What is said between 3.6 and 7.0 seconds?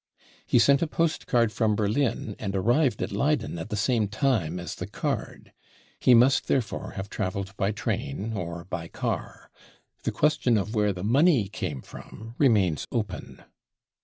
the same time as the card. Pie must therefore